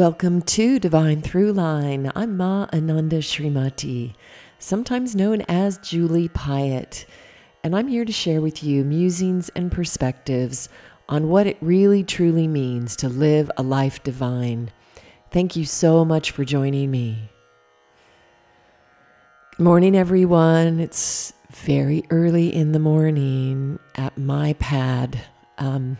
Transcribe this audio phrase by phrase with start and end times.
[0.00, 2.10] Welcome to Divine Throughline.
[2.14, 4.14] I'm Ma Ananda Srimati,
[4.58, 7.04] sometimes known as Julie Piatt,
[7.62, 10.70] and I'm here to share with you musings and perspectives
[11.10, 14.70] on what it really truly means to live a life divine.
[15.32, 17.28] Thank you so much for joining me.
[19.58, 20.80] Good morning, everyone.
[20.80, 25.20] It's very early in the morning at my pad.
[25.58, 25.98] Um,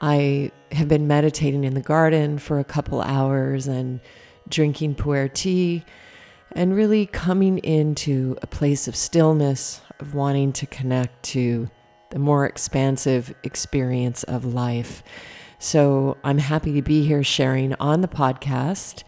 [0.00, 4.00] I have been meditating in the garden for a couple hours and
[4.48, 5.84] drinking pu'er tea
[6.52, 11.68] and really coming into a place of stillness, of wanting to connect to
[12.10, 15.02] the more expansive experience of life.
[15.58, 19.02] So I'm happy to be here sharing on the podcast.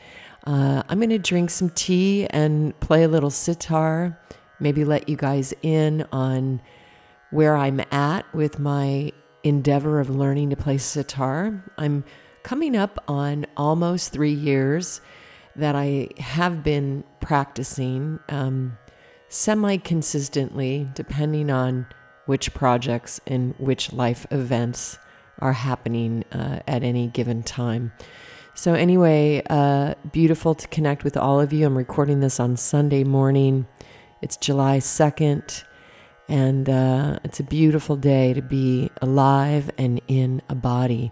[0.46, 4.18] Uh, I'm going to drink some tea and play a little sitar,
[4.58, 6.60] maybe let you guys in on
[7.30, 11.64] where I'm at with my endeavor of learning to play sitar.
[11.78, 12.04] I'm
[12.42, 15.00] coming up on almost three years
[15.56, 18.78] that I have been practicing um,
[19.28, 21.86] semi consistently, depending on
[22.26, 24.98] which projects and which life events
[25.38, 27.92] are happening uh, at any given time.
[28.54, 31.66] So, anyway, uh, beautiful to connect with all of you.
[31.66, 33.66] I'm recording this on Sunday morning.
[34.20, 35.64] It's July 2nd.
[36.30, 41.10] And uh, it's a beautiful day to be alive and in a body.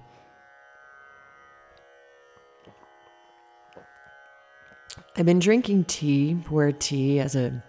[5.16, 7.64] I've been drinking tea, where tea, as a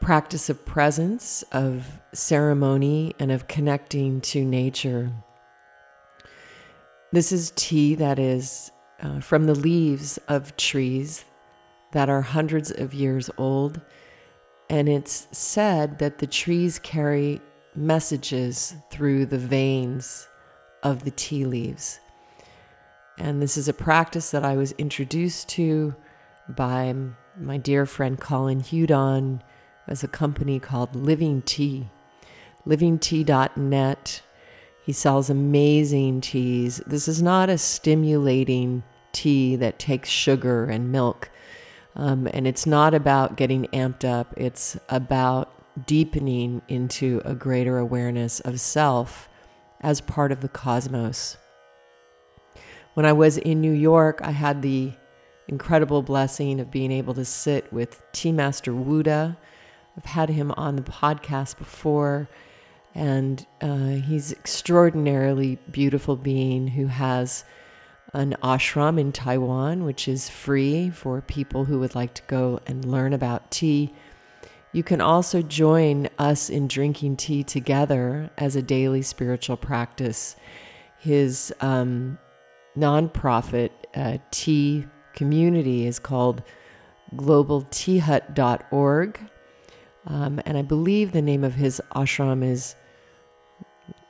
[0.00, 5.12] practice of presence, of ceremony, and of connecting to nature.
[7.12, 11.24] This is tea that is uh, from the leaves of trees
[11.92, 13.80] that are hundreds of years old
[14.70, 17.40] and it's said that the trees carry
[17.74, 20.28] messages through the veins
[20.82, 22.00] of the tea leaves.
[23.18, 25.94] And this is a practice that I was introduced to
[26.48, 26.94] by
[27.36, 29.40] my dear friend Colin Hudon
[29.86, 31.88] as a company called Living Tea,
[32.66, 34.22] livingtea.net.
[34.84, 36.80] He sells amazing teas.
[36.86, 41.30] This is not a stimulating tea that takes sugar and milk.
[41.98, 45.52] Um, and it's not about getting amped up, it's about
[45.86, 49.28] deepening into a greater awareness of self
[49.80, 51.36] as part of the cosmos.
[52.94, 54.92] When I was in New York, I had the
[55.48, 59.36] incredible blessing of being able to sit with Tea Master Wu De.
[59.96, 62.28] I've had him on the podcast before,
[62.94, 67.44] and uh, he's extraordinarily beautiful being who has
[68.14, 72.84] an ashram in Taiwan, which is free for people who would like to go and
[72.84, 73.92] learn about tea.
[74.72, 80.36] You can also join us in drinking tea together as a daily spiritual practice.
[80.98, 82.18] His um,
[82.76, 86.42] nonprofit uh, tea community is called
[87.14, 89.20] globalteahut.org.
[90.06, 92.74] Um, and I believe the name of his ashram is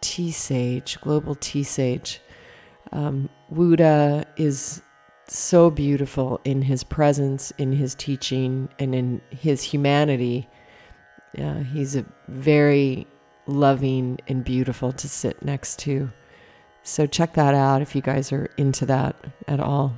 [0.00, 2.20] Tea Sage, Global Tea Sage.
[2.92, 4.82] Um, Wu De is
[5.26, 10.48] so beautiful in his presence, in his teaching, and in his humanity.
[11.38, 13.06] Uh, he's a very
[13.47, 16.10] loving and beautiful to sit next to.
[16.82, 19.16] So check that out if you guys are into that
[19.47, 19.94] at all.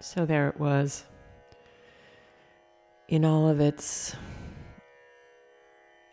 [0.00, 1.04] So there it was
[3.08, 4.16] in all of its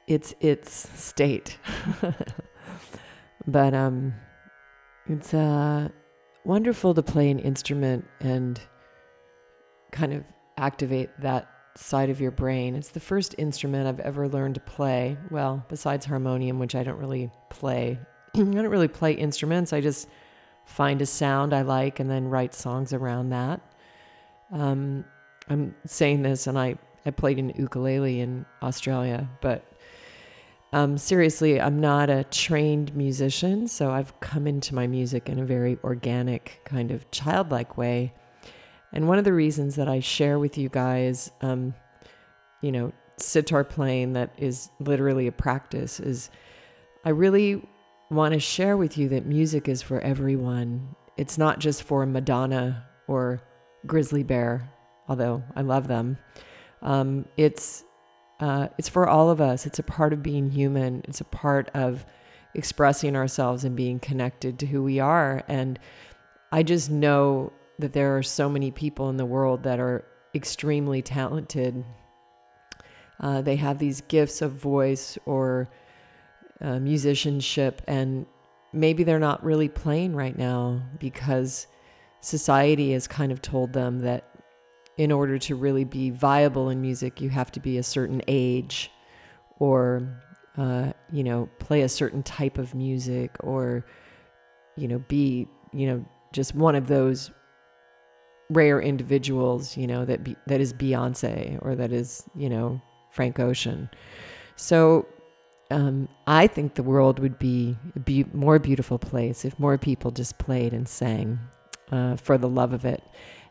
[0.07, 1.57] its its state.
[3.47, 4.13] but um
[5.07, 5.87] it's uh
[6.43, 8.59] wonderful to play an instrument and
[9.91, 10.23] kind of
[10.57, 12.75] activate that side of your brain.
[12.75, 15.17] It's the first instrument I've ever learned to play.
[15.29, 17.99] Well, besides harmonium, which I don't really play.
[18.35, 19.71] I don't really play instruments.
[19.73, 20.07] I just
[20.65, 23.61] find a sound I like and then write songs around that.
[24.51, 25.05] Um,
[25.49, 29.65] I'm saying this, and I, I played an ukulele in Australia, but
[30.73, 35.45] um, seriously, I'm not a trained musician, so I've come into my music in a
[35.45, 38.13] very organic, kind of childlike way.
[38.91, 41.73] And one of the reasons that I share with you guys, um,
[42.61, 46.29] you know, sitar playing that is literally a practice is
[47.03, 47.67] I really
[48.09, 50.95] want to share with you that music is for everyone.
[51.15, 53.41] It's not just for Madonna or
[53.87, 54.69] grizzly bear,
[55.07, 56.17] although I love them.
[56.81, 57.83] Um, it's
[58.39, 59.65] uh, it's for all of us.
[59.65, 61.01] It's a part of being human.
[61.07, 62.05] It's a part of
[62.53, 65.43] expressing ourselves and being connected to who we are.
[65.47, 65.79] And
[66.51, 71.01] I just know that there are so many people in the world that are extremely
[71.01, 71.83] talented.
[73.19, 75.69] Uh, they have these gifts of voice or
[76.61, 78.25] uh, musicianship, and
[78.73, 81.67] maybe they're not really playing right now because
[82.21, 84.23] society has kind of told them that
[84.97, 88.91] in order to really be viable in music, you have to be a certain age
[89.59, 90.21] or,
[90.57, 93.85] uh, you know, play a certain type of music or,
[94.75, 97.31] you know, be, you know, just one of those
[98.49, 103.39] rare individuals, you know, that be, that is Beyonce or that is, you know, Frank
[103.39, 103.89] Ocean.
[104.55, 105.05] So
[105.69, 110.11] um, I think the world would be a be- more beautiful place if more people
[110.11, 111.39] just played and sang
[111.91, 113.03] uh, for the love of it.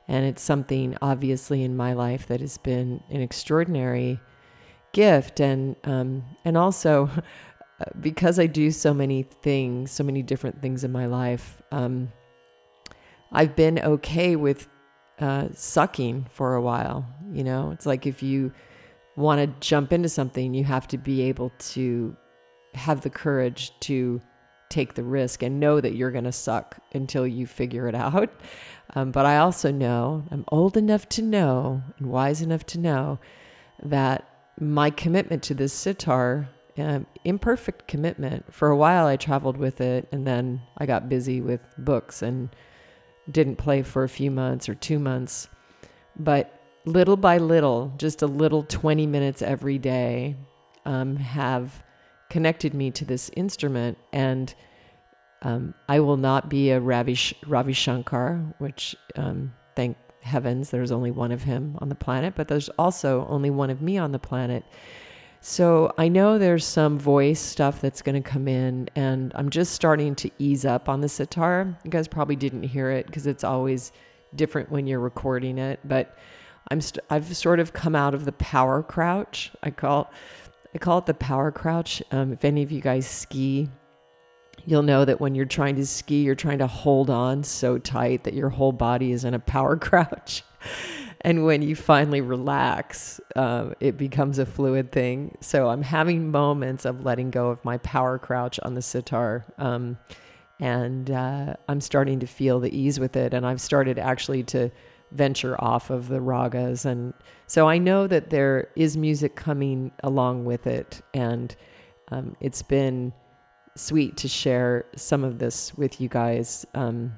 [0.08, 4.20] And it's something, obviously, in my life that has been an extraordinary
[4.92, 5.40] gift.
[5.40, 7.10] And, um, and also,
[8.00, 12.12] because I do so many things, so many different things in my life, um,
[13.32, 14.68] I've been okay with
[15.18, 17.06] uh, sucking for a while.
[17.32, 18.52] You know, it's like if you
[19.16, 22.16] want to jump into something, you have to be able to
[22.74, 24.20] have the courage to
[24.68, 28.30] take the risk and know that you're going to suck until you figure it out.
[28.94, 33.18] Um, but I also know, I'm old enough to know and wise enough to know
[33.82, 36.48] that my commitment to this sitar,
[36.78, 41.40] um, imperfect commitment, for a while I traveled with it and then I got busy
[41.40, 42.48] with books and
[43.30, 45.48] didn't play for a few months or two months.
[46.18, 50.36] But little by little, just a little 20 minutes every day,
[50.84, 51.82] um, have
[52.30, 53.98] connected me to this instrument.
[54.12, 54.54] And
[55.42, 61.10] um, I will not be a Ravi, Ravi Shankar, which um, thank heavens there's only
[61.10, 64.18] one of him on the planet, but there's also only one of me on the
[64.18, 64.64] planet.
[65.40, 69.72] So I know there's some voice stuff that's going to come in, and I'm just
[69.72, 71.78] starting to ease up on the sitar.
[71.84, 73.92] You guys probably didn't hear it because it's always
[74.34, 76.18] different when you're recording it, but
[76.68, 79.52] I'm st- I've sort of come out of the power crouch.
[79.62, 80.10] I call
[80.74, 82.02] I call it the power crouch.
[82.10, 83.68] Um, if any of you guys ski,
[84.64, 88.24] you'll know that when you're trying to ski, you're trying to hold on so tight
[88.24, 90.42] that your whole body is in a power crouch.
[91.20, 95.36] and when you finally relax, uh, it becomes a fluid thing.
[95.40, 99.44] So I'm having moments of letting go of my power crouch on the sitar.
[99.58, 99.98] Um,
[100.58, 103.34] and uh, I'm starting to feel the ease with it.
[103.34, 104.70] And I've started actually to
[105.12, 106.84] venture off of the ragas.
[106.84, 107.12] And
[107.46, 111.00] so I know that there is music coming along with it.
[111.14, 111.54] And
[112.08, 113.12] um, it's been
[113.76, 117.12] sweet to share some of this with you guys um,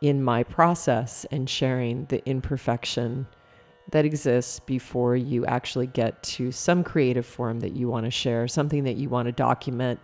[0.00, 3.26] in my process and sharing the imperfection
[3.92, 8.48] that exists before you actually get to some creative form that you want to share,
[8.48, 10.00] something that you want to document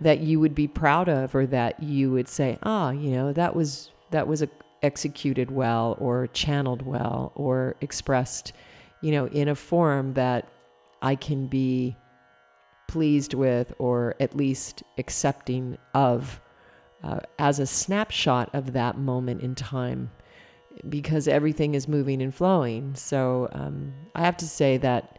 [0.00, 3.54] that you would be proud of or that you would say, ah, you know, that
[3.56, 4.48] was that was a,
[4.82, 8.52] executed well or channeled well or expressed,
[9.00, 10.48] you know, in a form that
[11.02, 11.96] I can be
[12.88, 16.40] pleased with or at least accepting of
[17.04, 20.10] uh, as a snapshot of that moment in time
[20.88, 22.94] because everything is moving and flowing.
[22.94, 25.18] So um, I have to say that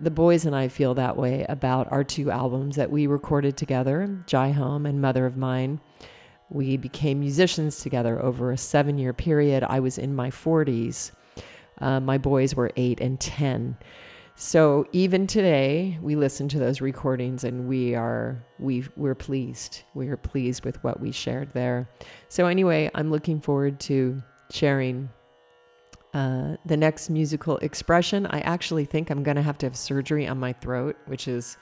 [0.00, 4.22] the boys and I feel that way about our two albums that we recorded together,
[4.26, 5.80] Jai Home and Mother of Mine.
[6.50, 9.64] We became musicians together over a seven year period.
[9.64, 11.12] I was in my 40s.
[11.78, 13.76] Uh, my boys were eight and 10.
[14.38, 19.82] So even today, we listen to those recordings and we are we we're pleased.
[19.94, 21.88] We are pleased with what we shared there.
[22.28, 25.08] So anyway, I'm looking forward to sharing
[26.12, 28.26] uh, the next musical expression.
[28.26, 31.56] I actually think I'm going to have to have surgery on my throat, which is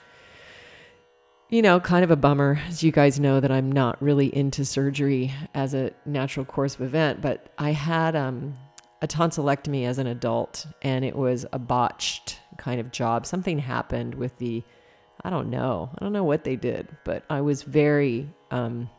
[1.54, 2.60] you know, kind of a bummer.
[2.66, 6.80] As you guys know, that I'm not really into surgery as a natural course of
[6.80, 8.56] event, but I had um,
[9.00, 13.24] a tonsillectomy as an adult, and it was a botched kind of job.
[13.24, 14.64] Something happened with the,
[15.22, 18.90] I don't know, I don't know what they did, but I was very um,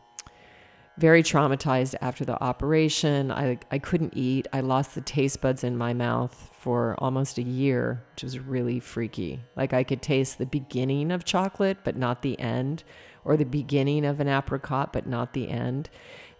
[0.98, 3.30] very traumatized after the operation.
[3.30, 4.46] I, I couldn't eat.
[4.52, 8.80] I lost the taste buds in my mouth for almost a year, which was really
[8.80, 9.40] freaky.
[9.56, 12.82] Like I could taste the beginning of chocolate, but not the end,
[13.24, 15.90] or the beginning of an apricot, but not the end.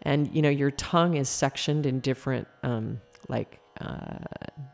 [0.03, 4.19] And you know, your tongue is sectioned in different, um, like, uh,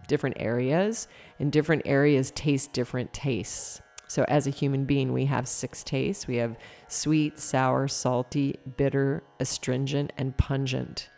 [0.07, 1.09] different areas,
[1.40, 3.81] and different areas taste different tastes.
[4.12, 9.22] So, as a human being, we have six tastes we have sweet, sour, salty, bitter,
[9.40, 11.09] astringent, and pungent.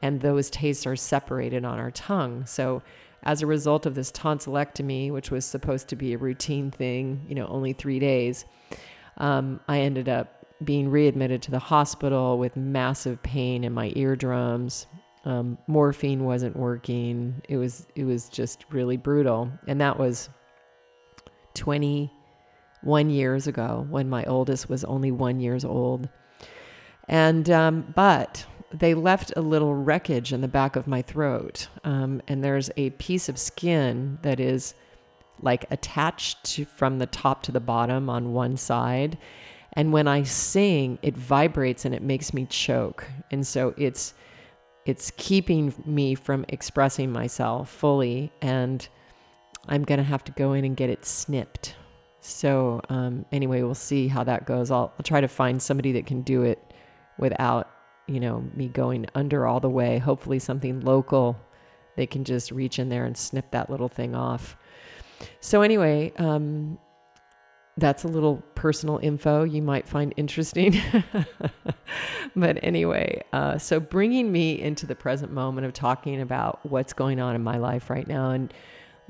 [0.00, 2.46] And those tastes are separated on our tongue.
[2.46, 2.82] So,
[3.24, 7.34] as a result of this tonsillectomy, which was supposed to be a routine thing, you
[7.34, 8.46] know, only three days,
[9.18, 14.86] um, I ended up being readmitted to the hospital with massive pain in my eardrums.
[15.26, 17.42] Um, morphine wasn't working.
[17.50, 20.30] It was it was just really brutal, and that was
[21.52, 22.10] twenty
[22.82, 26.08] one years ago when my oldest was only one years old.
[27.08, 31.68] And, um, but they left a little wreckage in the back of my throat.
[31.84, 34.74] Um, and there's a piece of skin that is
[35.42, 39.18] like attached to, from the top to the bottom on one side.
[39.72, 43.06] And when I sing, it vibrates and it makes me choke.
[43.30, 44.14] And so it's,
[44.86, 48.32] it's keeping me from expressing myself fully.
[48.40, 48.86] And
[49.68, 51.74] I'm going to have to go in and get it snipped.
[52.20, 54.70] So um, anyway, we'll see how that goes.
[54.70, 56.72] I'll, I'll try to find somebody that can do it
[57.18, 57.70] without,
[58.06, 59.98] you know, me going under all the way.
[59.98, 61.38] Hopefully, something local.
[61.96, 64.56] They can just reach in there and snip that little thing off.
[65.40, 66.78] So anyway, um,
[67.76, 70.80] that's a little personal info you might find interesting.
[72.36, 77.20] but anyway, uh, so bringing me into the present moment of talking about what's going
[77.20, 78.52] on in my life right now and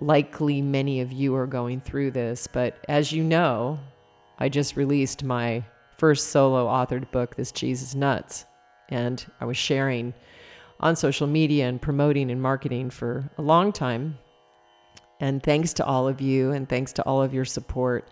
[0.01, 3.79] likely many of you are going through this, but as you know,
[4.39, 5.65] I just released my
[5.99, 8.47] first solo authored book, This Cheese is Nuts.
[8.89, 10.15] And I was sharing
[10.81, 14.19] on social media and promoting and marketing for a long time.
[15.21, 18.09] And thanks to all of you and thanks to all of your support.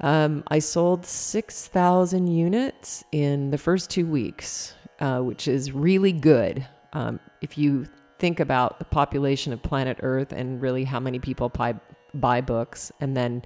[0.00, 6.66] Um, I sold 6,000 units in the first two weeks, uh, which is really good.
[6.92, 7.86] Um, if you
[8.20, 11.74] think about the population of planet Earth and really how many people buy,
[12.14, 13.42] buy books and then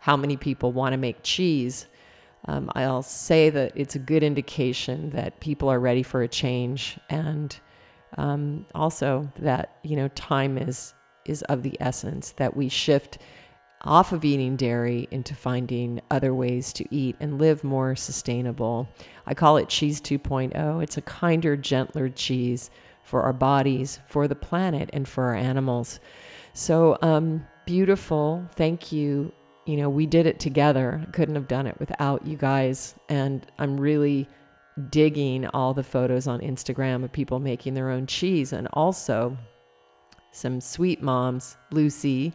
[0.00, 1.86] how many people want to make cheese,
[2.46, 6.98] um, I'll say that it's a good indication that people are ready for a change,
[7.10, 7.56] and
[8.16, 12.32] um, also that you know time is is of the essence.
[12.32, 13.18] That we shift
[13.82, 18.88] off of eating dairy into finding other ways to eat and live more sustainable.
[19.26, 20.82] I call it Cheese 2.0.
[20.82, 22.70] It's a kinder, gentler cheese
[23.08, 25.98] for our bodies, for the planet, and for our animals.
[26.52, 28.46] So um, beautiful.
[28.54, 29.32] Thank you.
[29.64, 31.06] You know, we did it together.
[31.12, 32.94] Couldn't have done it without you guys.
[33.08, 34.28] And I'm really
[34.90, 39.36] digging all the photos on Instagram of people making their own cheese and also
[40.30, 42.34] some sweet moms, Lucy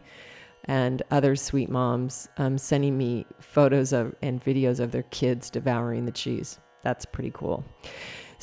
[0.64, 6.04] and other sweet moms, um, sending me photos of and videos of their kids devouring
[6.04, 6.58] the cheese.
[6.82, 7.64] That's pretty cool.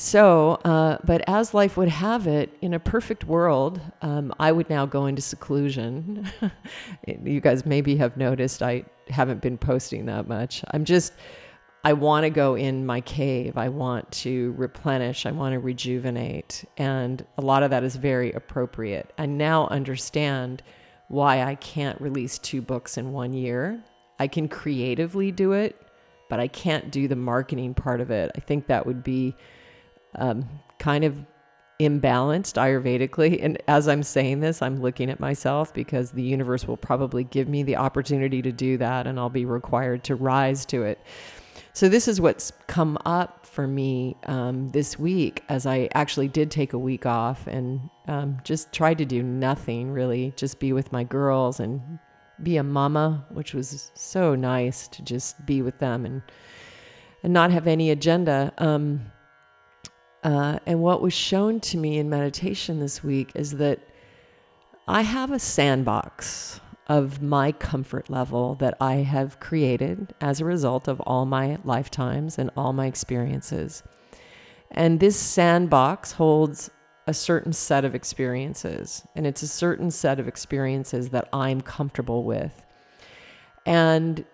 [0.02, 4.68] So, uh, but as life would have it, in a perfect world, um, I would
[4.68, 6.28] now go into seclusion.
[7.06, 10.64] you guys maybe have noticed I haven't been posting that much.
[10.72, 11.12] I'm just,
[11.84, 13.56] I want to go in my cave.
[13.56, 15.24] I want to replenish.
[15.24, 16.64] I want to rejuvenate.
[16.78, 19.12] And a lot of that is very appropriate.
[19.18, 20.64] I now understand
[21.06, 23.80] why I can't release two books in one year.
[24.18, 25.80] I can creatively do it,
[26.28, 28.32] but I can't do the marketing part of it.
[28.34, 29.36] I think that would be
[30.16, 30.48] um,
[30.78, 31.16] kind of
[31.80, 33.38] imbalanced Ayurvedically.
[33.42, 37.48] And as I'm saying this, I'm looking at myself because the universe will probably give
[37.48, 41.00] me the opportunity to do that and I'll be required to rise to it.
[41.74, 46.50] So, this is what's come up for me um, this week as I actually did
[46.50, 50.92] take a week off and um, just tried to do nothing really, just be with
[50.92, 51.98] my girls and
[52.42, 56.22] be a mama, which was so nice to just be with them and
[57.22, 58.52] and not have any agenda.
[58.58, 59.11] Um,
[60.22, 63.80] uh, and what was shown to me in meditation this week is that
[64.86, 70.88] I have a sandbox of my comfort level that I have created as a result
[70.88, 73.82] of all my lifetimes and all my experiences.
[74.70, 76.70] And this sandbox holds
[77.06, 82.24] a certain set of experiences, and it's a certain set of experiences that I'm comfortable
[82.24, 82.64] with.
[83.66, 84.24] And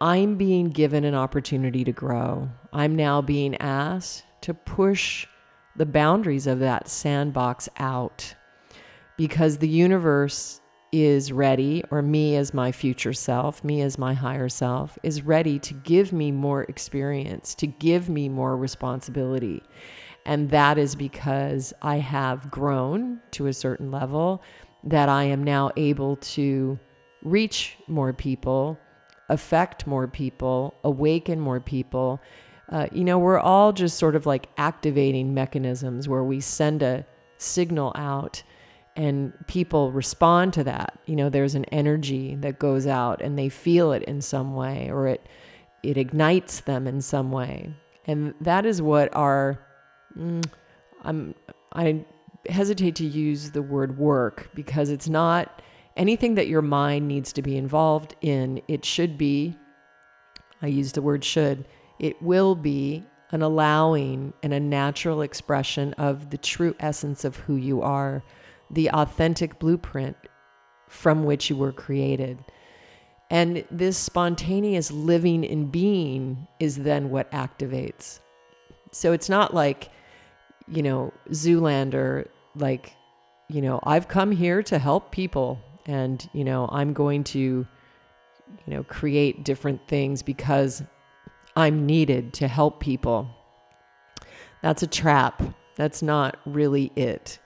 [0.00, 2.48] I'm being given an opportunity to grow.
[2.72, 5.26] I'm now being asked to push
[5.76, 8.34] the boundaries of that sandbox out
[9.16, 14.48] because the universe is ready, or me as my future self, me as my higher
[14.48, 19.62] self, is ready to give me more experience, to give me more responsibility.
[20.24, 24.42] And that is because I have grown to a certain level
[24.84, 26.78] that I am now able to
[27.22, 28.78] reach more people,
[29.28, 32.20] affect more people, awaken more people,
[32.70, 37.06] uh, you know, we're all just sort of like activating mechanisms where we send a
[37.38, 38.42] signal out
[38.94, 40.98] and people respond to that.
[41.06, 44.90] You know, there's an energy that goes out and they feel it in some way
[44.90, 45.26] or it
[45.84, 47.72] it ignites them in some way.
[48.06, 49.64] And that is what our
[50.18, 50.44] mm,
[51.04, 51.34] I'm
[51.72, 52.04] I
[52.48, 55.62] hesitate to use the word work because it's not
[55.96, 58.60] anything that your mind needs to be involved in.
[58.68, 59.56] It should be
[60.60, 61.64] I use the word should
[61.98, 67.56] it will be an allowing and a natural expression of the true essence of who
[67.56, 68.22] you are,
[68.70, 70.16] the authentic blueprint
[70.88, 72.38] from which you were created.
[73.30, 78.20] And this spontaneous living and being is then what activates.
[78.90, 79.90] So it's not like,
[80.66, 82.94] you know, Zoolander, like,
[83.48, 87.66] you know, I've come here to help people and, you know, I'm going to, you
[88.66, 90.82] know, create different things because
[91.58, 93.28] I'm needed to help people.
[94.62, 95.42] That's a trap.
[95.74, 97.40] That's not really it.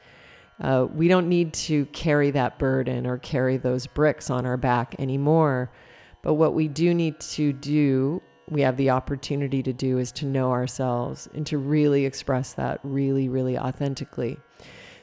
[0.60, 4.94] Uh, we don't need to carry that burden or carry those bricks on our back
[4.98, 5.72] anymore.
[6.20, 8.20] But what we do need to do,
[8.50, 12.80] we have the opportunity to do, is to know ourselves and to really express that
[12.82, 14.36] really, really authentically.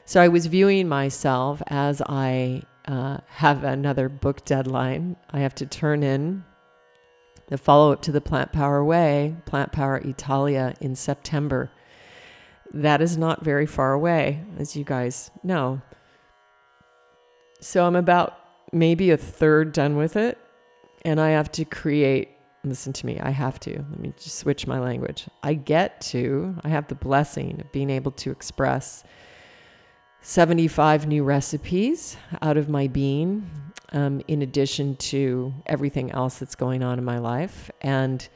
[0.04, 5.16] So I was viewing myself as I uh, have another book deadline.
[5.32, 6.44] I have to turn in
[7.50, 11.70] the follow up to the Plant Power Way, Plant Power Italia, in September.
[12.72, 15.82] That is not very far away, as you guys know.
[17.60, 18.38] So I'm about
[18.72, 20.38] maybe a third done with it.
[21.04, 22.28] And I have to create,
[22.62, 23.84] listen to me, I have to.
[23.90, 25.26] Let me just switch my language.
[25.42, 29.02] I get to, I have the blessing of being able to express
[30.20, 33.50] 75 new recipes out of my being,
[33.92, 37.70] um, in addition to everything else that's going on in my life.
[37.80, 38.26] And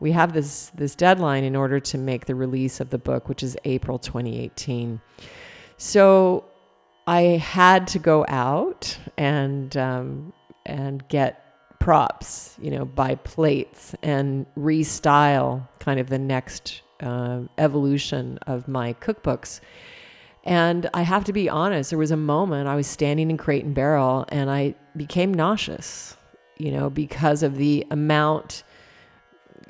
[0.00, 3.42] we have this this deadline in order to make the release of the book, which
[3.42, 5.00] is April 2018.
[5.76, 6.44] So
[7.06, 10.32] I had to go out and um,
[10.66, 18.38] and get props, you know, buy plates and restyle kind of the next uh, evolution
[18.46, 19.60] of my cookbooks.
[20.44, 23.64] And I have to be honest, there was a moment I was standing in Crate
[23.64, 26.16] and Barrel and I became nauseous,
[26.58, 28.62] you know, because of the amount,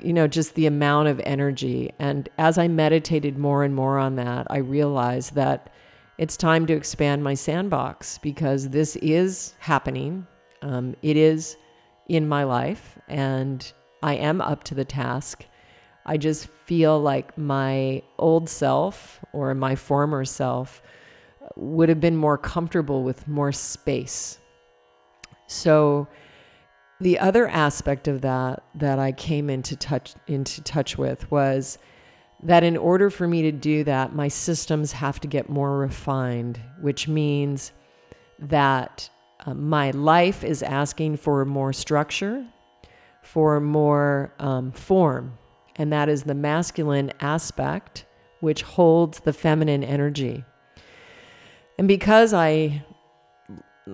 [0.01, 1.93] you know, just the amount of energy.
[1.97, 5.71] And as I meditated more and more on that, I realized that
[6.17, 10.27] it's time to expand my sandbox because this is happening.
[10.61, 11.55] Um, it is
[12.07, 13.71] in my life, and
[14.03, 15.45] I am up to the task.
[16.05, 20.81] I just feel like my old self or my former self
[21.55, 24.39] would have been more comfortable with more space.
[25.47, 26.07] So,
[27.01, 31.77] the other aspect of that that I came into touch into touch with was
[32.43, 36.59] that in order for me to do that, my systems have to get more refined,
[36.79, 37.71] which means
[38.39, 39.09] that
[39.45, 42.45] uh, my life is asking for more structure,
[43.21, 45.37] for more um, form.
[45.77, 48.05] And that is the masculine aspect,
[48.39, 50.45] which holds the feminine energy.
[51.77, 52.83] And because I,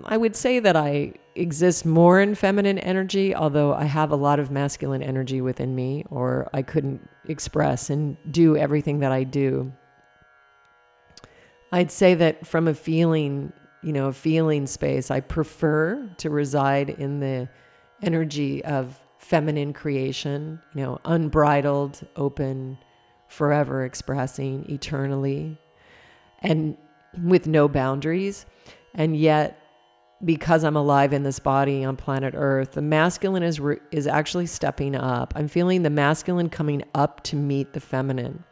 [0.05, 4.39] I would say that I exist more in feminine energy, although I have a lot
[4.39, 9.71] of masculine energy within me, or I couldn't express and do everything that I do.
[11.71, 16.89] I'd say that from a feeling, you know, a feeling space, I prefer to reside
[16.89, 17.49] in the
[18.03, 22.77] energy of feminine creation, you know, unbridled, open,
[23.27, 25.57] forever expressing eternally,
[26.39, 26.75] and
[27.23, 28.45] with no boundaries.
[28.95, 29.57] And yet,
[30.25, 34.47] because I'm alive in this body on planet Earth, the masculine is re- is actually
[34.47, 35.33] stepping up.
[35.35, 38.43] I'm feeling the masculine coming up to meet the feminine.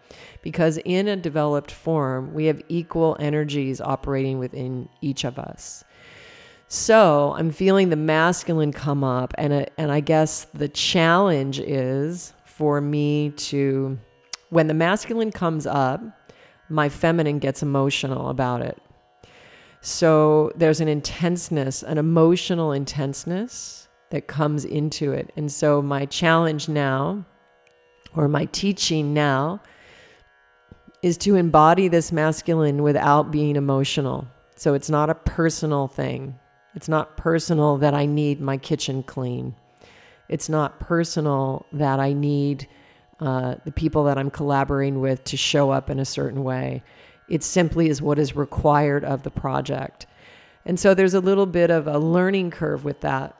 [0.41, 5.83] Because in a developed form, we have equal energies operating within each of us.
[6.71, 12.33] So, I'm feeling the masculine come up and uh, and I guess the challenge is
[12.45, 13.97] for me to
[14.49, 16.01] when the masculine comes up,
[16.69, 18.79] my feminine gets emotional about it
[19.81, 25.31] so there's an intenseness, an emotional intenseness that comes into it.
[25.37, 27.25] And so my challenge now,
[28.15, 29.61] or my teaching now,
[31.01, 34.27] is to embody this masculine without being emotional.
[34.55, 36.37] So it's not a personal thing.
[36.75, 39.55] It's not personal that I need my kitchen clean.
[40.27, 42.67] It's not personal that I need
[43.19, 46.83] uh, the people that I'm collaborating with to show up in a certain way.
[47.27, 50.05] It simply is what is required of the project.
[50.65, 53.35] And so there's a little bit of a learning curve with that,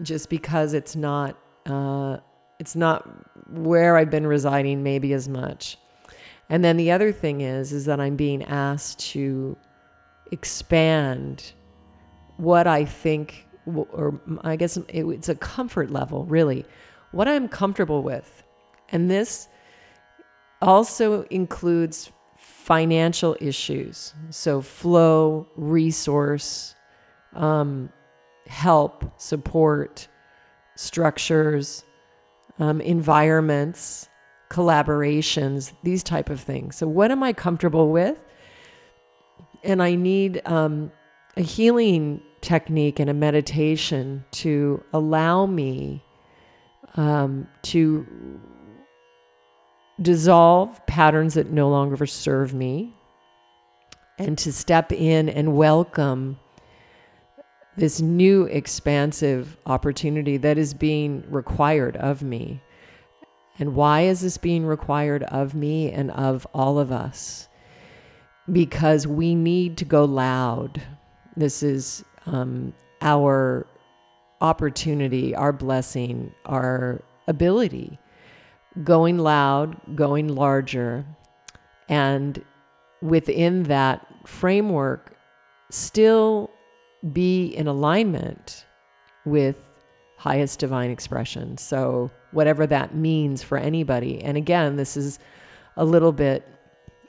[0.00, 2.18] just because it's not uh,
[2.58, 3.08] it's not
[3.50, 5.78] where I've been residing maybe as much.
[6.48, 9.56] And then the other thing is is that I'm being asked to
[10.30, 11.52] expand
[12.42, 16.64] what I think, or I guess it's a comfort level, really,
[17.12, 18.42] what I'm comfortable with.
[18.88, 19.46] And this
[20.60, 24.12] also includes financial issues.
[24.30, 26.74] So, flow, resource,
[27.32, 27.90] um,
[28.46, 30.08] help, support,
[30.74, 31.84] structures,
[32.58, 34.08] um, environments,
[34.50, 36.74] collaborations, these type of things.
[36.74, 38.18] So, what am I comfortable with?
[39.62, 40.90] And I need um,
[41.36, 46.02] a healing technique and a meditation to allow me
[46.96, 48.06] um, to
[50.00, 52.92] dissolve patterns that no longer serve me
[54.18, 56.38] and to step in and welcome
[57.76, 62.60] this new expansive opportunity that is being required of me.
[63.58, 67.48] And why is this being required of me and of all of us?
[68.50, 70.82] Because we need to go loud.
[71.36, 73.66] This is um, our
[74.40, 77.98] opportunity, our blessing, our ability
[78.84, 81.04] going loud, going larger,
[81.88, 82.42] and
[83.00, 85.14] within that framework,
[85.70, 86.50] still
[87.12, 88.64] be in alignment
[89.24, 89.56] with
[90.16, 91.58] highest divine expression.
[91.58, 94.22] So, whatever that means for anybody.
[94.22, 95.18] And again, this is
[95.76, 96.46] a little bit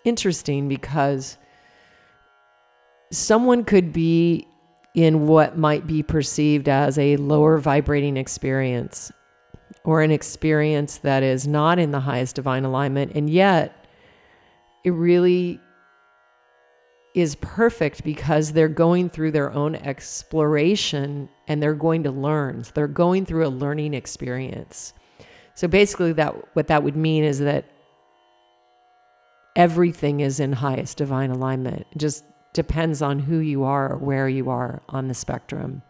[0.04, 1.38] interesting because
[3.14, 4.48] someone could be
[4.96, 9.12] in what might be perceived as a lower vibrating experience
[9.84, 13.12] or an experience that is not in the highest divine alignment.
[13.16, 13.86] And yet,
[14.84, 15.60] it really
[17.16, 22.64] is perfect because they're going through their own exploration and they're going to learn.
[22.64, 24.94] So they're going through a learning experience.
[25.54, 27.66] So basically that what that would mean is that
[29.56, 31.86] everything is in highest divine alignment.
[31.96, 32.24] Just
[32.54, 35.82] depends on who you are where you are on the spectrum.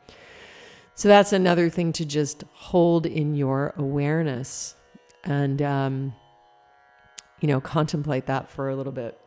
[0.96, 4.76] So that's another thing to just hold in your awareness
[5.24, 6.14] and, um,
[7.40, 9.20] you know, contemplate that for a little bit.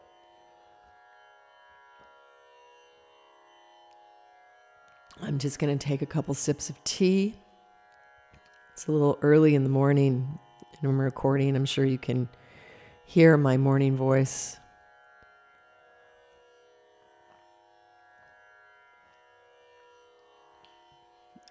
[5.21, 7.35] I'm just going to take a couple sips of tea.
[8.73, 10.39] It's a little early in the morning
[10.81, 11.57] and I'm recording.
[11.57, 12.29] I'm sure you can
[13.07, 14.59] hear my morning voice.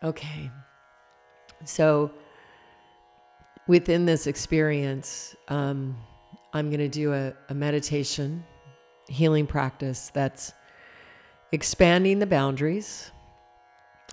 [0.05, 0.51] Okay.
[1.63, 2.11] So,
[3.67, 5.97] within this experience, um,
[6.53, 8.43] I'm going to do a, a meditation,
[9.09, 10.53] healing practice that's
[11.51, 13.09] expanding the boundaries,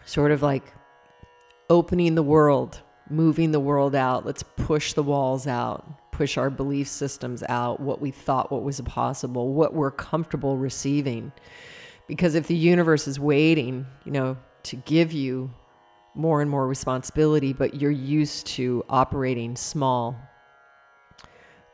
[0.07, 0.73] sort of like
[1.69, 2.81] opening the world,
[3.11, 4.25] moving the world out.
[4.25, 8.81] Let's push the walls out, push our belief systems out, what we thought what was
[8.81, 11.33] possible, what we're comfortable receiving.
[12.09, 15.51] Because if the universe is waiting, you know, to give you
[16.15, 20.17] more and more responsibility, but you're used to operating small.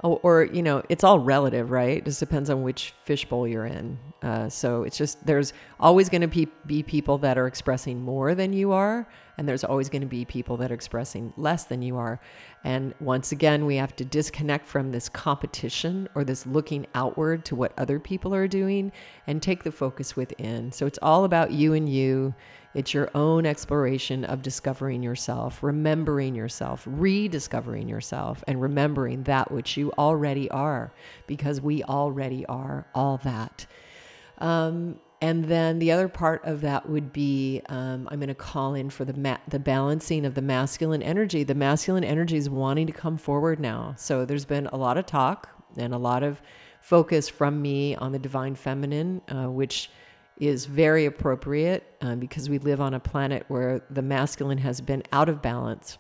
[0.01, 1.99] Or, or you know, it's all relative, right?
[1.99, 3.99] It just depends on which fishbowl you're in.
[4.23, 8.37] Uh, so it's just there's always going to be, be people that are expressing more
[8.37, 9.09] than you are,
[9.39, 12.21] and there's always going to be people that are expressing less than you are.
[12.63, 17.57] And once again, we have to disconnect from this competition or this looking outward to
[17.57, 18.93] what other people are doing
[19.27, 20.71] and take the focus within.
[20.71, 22.35] So it's all about you and you
[22.75, 29.77] it's your own exploration of discovering yourself, remembering yourself, rediscovering yourself, and remembering that which
[29.77, 30.93] you already are,
[31.27, 33.67] because we already are all that.
[34.39, 38.75] Um, and then the other part of that would be um, I'm going to call
[38.75, 41.43] in for the ma- the balancing of the masculine energy.
[41.43, 43.95] The masculine energy is wanting to come forward now.
[43.97, 46.41] So there's been a lot of talk and a lot of
[46.81, 49.91] focus from me on the divine feminine, uh, which
[50.41, 55.03] is very appropriate um, because we live on a planet where the masculine has been
[55.13, 55.99] out of balance.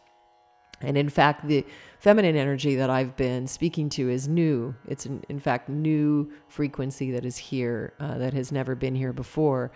[0.80, 1.66] And in fact, the
[1.98, 4.76] feminine energy that I've been speaking to is new.
[4.86, 9.12] It's, an, in fact, new frequency that is here uh, that has never been here
[9.12, 9.72] before.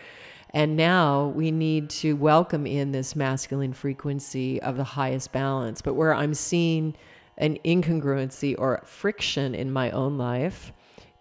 [0.51, 5.83] And now we need to welcome in this masculine frequency of the highest balance.
[5.83, 6.95] But where I'm seeing
[7.39, 10.73] an incongruency or friction in my own life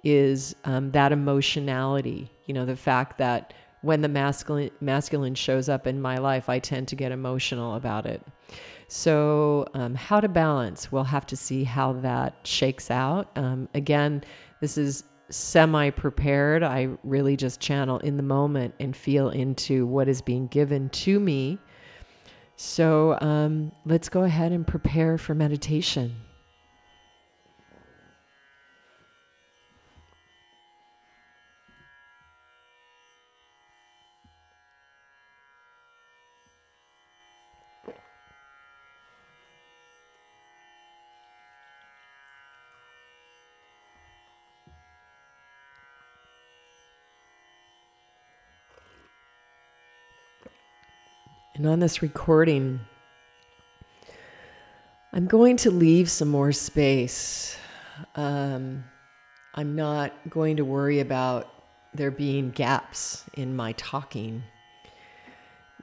[0.04, 5.88] is um, that emotionality you know the fact that when the masculine masculine shows up
[5.88, 8.22] in my life i tend to get emotional about it.
[8.88, 13.30] So um, how to balance we'll have to see how that shakes out.
[13.36, 14.24] Um, again
[14.60, 20.08] this is semi prepared i really just channel in the moment and feel into what
[20.08, 21.58] is being given to me.
[22.58, 26.16] So um, let's go ahead and prepare for meditation
[51.62, 52.80] And on this recording,
[55.14, 57.56] I'm going to leave some more space.
[58.16, 58.84] Um,
[59.54, 61.54] I'm not going to worry about
[61.94, 64.42] there being gaps in my talking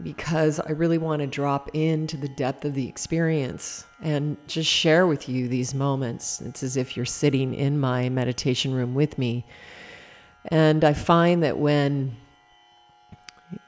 [0.03, 5.07] because I really want to drop into the depth of the experience and just share
[5.07, 6.41] with you these moments.
[6.41, 9.47] It's as if you're sitting in my meditation room with me.
[10.47, 12.17] And I find that when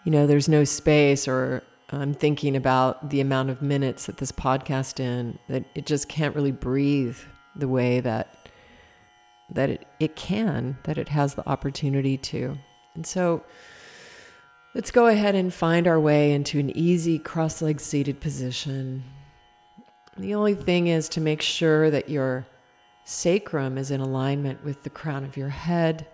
[0.02, 4.30] you know there's no space or I'm thinking about the amount of minutes that this
[4.30, 7.16] podcast in that it just can't really breathe
[7.56, 8.34] the way that
[9.52, 12.56] that it, it can, that it has the opportunity to.
[12.94, 13.42] And so
[14.76, 19.02] let's go ahead and find our way into an easy cross-legged seated position.
[20.16, 22.46] The only thing is to make sure that your
[23.04, 26.06] sacrum is in alignment with the crown of your head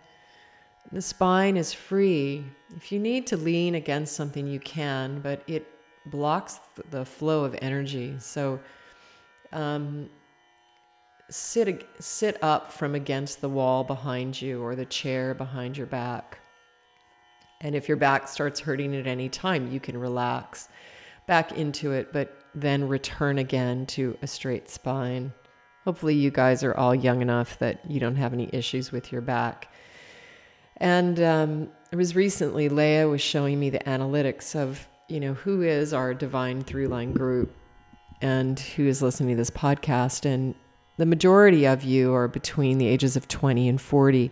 [0.92, 2.44] the spine is free.
[2.76, 5.66] If you need to lean against something, you can, but it
[6.06, 6.60] blocks
[6.90, 8.14] the flow of energy.
[8.18, 8.60] So
[9.52, 10.08] um,
[11.28, 16.38] sit sit up from against the wall behind you or the chair behind your back,
[17.60, 20.68] And if your back starts hurting at any time, you can relax
[21.26, 25.32] back into it, but then return again to a straight spine.
[25.84, 29.20] Hopefully, you guys are all young enough that you don't have any issues with your
[29.20, 29.72] back.
[30.78, 35.62] And um, it was recently, Leah was showing me the analytics of, you know, who
[35.62, 37.54] is our divine through line group
[38.20, 40.24] and who is listening to this podcast.
[40.24, 40.54] And
[40.96, 44.30] the majority of you are between the ages of 20 and 40.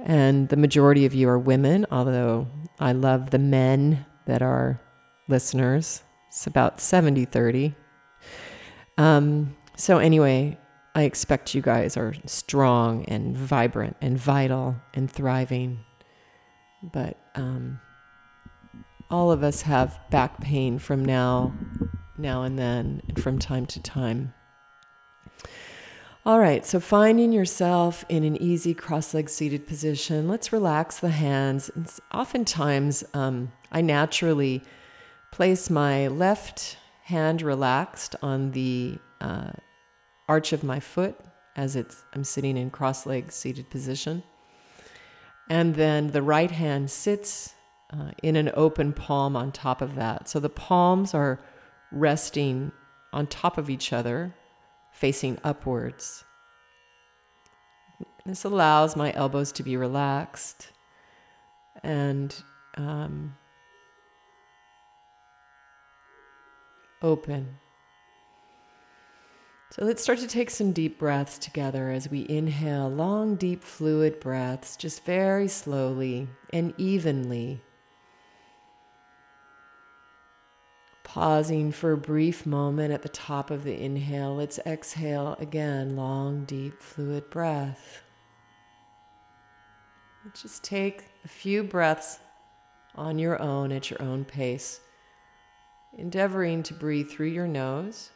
[0.00, 2.46] And the majority of you are women, although
[2.78, 4.80] I love the men that are
[5.28, 6.02] listeners.
[6.28, 7.74] It's about 70 30.
[8.96, 10.58] Um, so, anyway,
[10.94, 15.84] I expect you guys are strong and vibrant and vital and thriving.
[16.82, 17.80] But um,
[19.10, 21.54] all of us have back pain from now,
[22.16, 24.34] now and then, and from time to time.
[26.26, 31.10] All right, so finding yourself in an easy cross leg seated position, let's relax the
[31.10, 31.70] hands.
[31.74, 34.62] It's oftentimes, um, I naturally
[35.30, 39.52] place my left hand relaxed on the uh,
[40.28, 41.18] arch of my foot
[41.56, 44.22] as it's I'm sitting in cross leg seated position.
[45.50, 47.54] And then the right hand sits
[47.90, 50.28] uh, in an open palm on top of that.
[50.28, 51.40] So the palms are
[51.90, 52.70] resting
[53.12, 54.34] on top of each other
[54.92, 56.24] facing upwards.
[58.26, 60.70] This allows my elbows to be relaxed
[61.82, 62.34] and
[62.76, 63.36] um,
[67.00, 67.56] open.
[69.78, 74.18] So let's start to take some deep breaths together as we inhale long, deep, fluid
[74.18, 77.60] breaths, just very slowly and evenly.
[81.04, 86.44] Pausing for a brief moment at the top of the inhale, let's exhale again, long,
[86.44, 88.02] deep, fluid breath.
[90.34, 92.18] Just take a few breaths
[92.96, 94.80] on your own at your own pace,
[95.96, 98.10] endeavoring to breathe through your nose.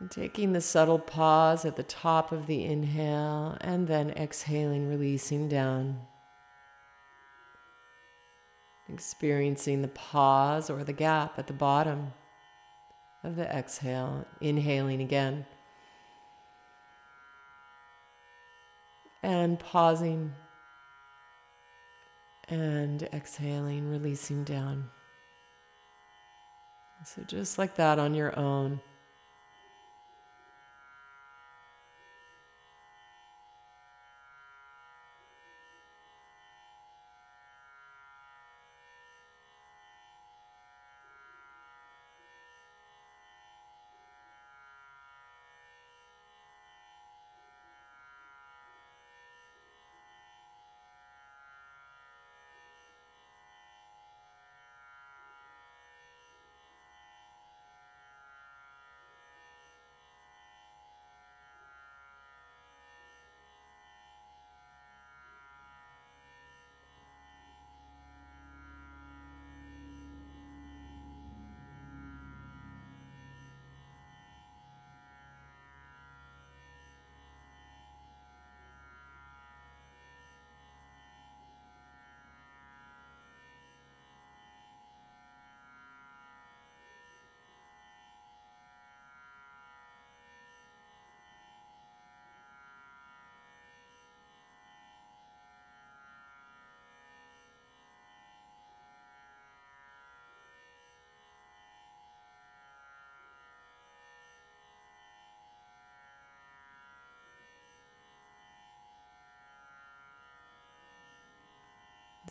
[0.00, 5.48] And taking the subtle pause at the top of the inhale and then exhaling, releasing
[5.48, 6.00] down
[8.88, 12.12] experiencing the pause or the gap at the bottom
[13.22, 15.46] of the exhale, inhaling again,
[19.22, 20.32] and pausing
[22.48, 24.90] and exhaling, releasing down.
[27.06, 28.80] So, just like that on your own.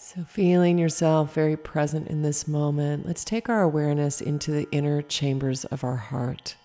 [0.05, 5.01] So, feeling yourself very present in this moment, let's take our awareness into the inner
[5.01, 6.57] chambers of our heart.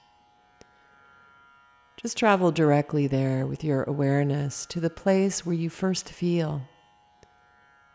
[1.97, 6.63] Just travel directly there with your awareness to the place where you first feel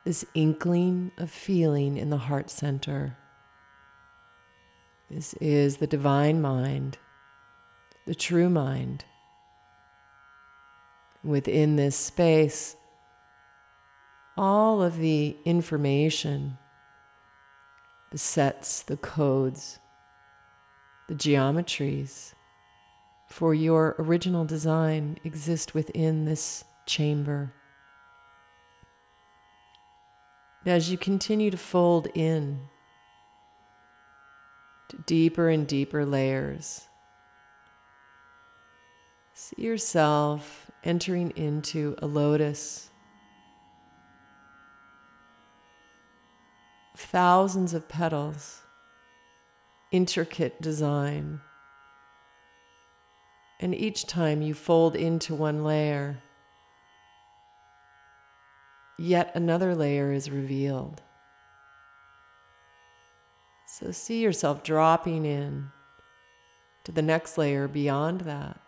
[0.05, 3.17] this inkling of feeling in the heart center.
[5.11, 6.97] This is the divine mind,
[8.07, 9.03] the true mind.
[11.21, 12.77] Within this space,
[14.37, 16.57] all of the information,
[18.11, 19.79] the sets, the codes,
[21.07, 22.33] the geometries
[23.27, 27.53] for your original design exist within this chamber.
[30.65, 32.61] As you continue to fold in
[34.89, 36.87] to deeper and deeper layers,
[39.35, 42.91] See yourself entering into a lotus.
[46.95, 48.61] Thousands of petals,
[49.91, 51.41] intricate design.
[53.59, 56.21] And each time you fold into one layer,
[58.99, 61.01] yet another layer is revealed.
[63.67, 65.71] So see yourself dropping in
[66.83, 68.59] to the next layer beyond that.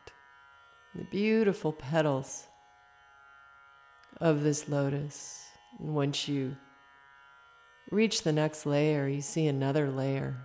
[0.95, 2.47] The beautiful petals
[4.19, 5.45] of this lotus.
[5.79, 6.55] And once you
[7.91, 10.37] reach the next layer, you see another layer,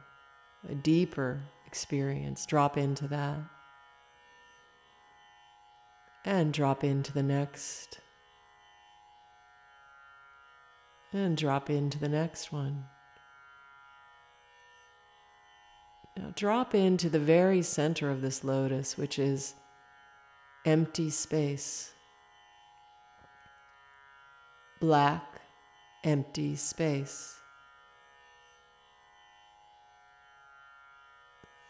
[0.68, 2.46] a deeper experience.
[2.46, 3.38] Drop into that.
[6.24, 8.00] And drop into the next.
[11.12, 12.84] And drop into the next one.
[16.16, 19.54] Now drop into the very center of this lotus, which is
[20.66, 21.92] empty space.
[24.80, 25.22] Black,
[26.04, 27.36] empty space.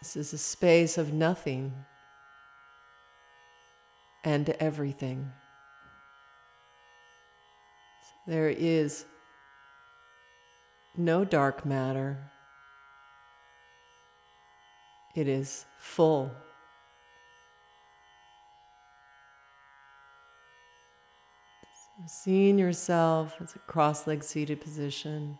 [0.00, 1.72] This is a space of nothing
[4.24, 5.30] and everything.
[8.26, 9.04] There is
[10.96, 12.30] no dark matter.
[15.14, 16.30] It is full.
[22.06, 25.38] Seeing yourself as a cross legged seated position,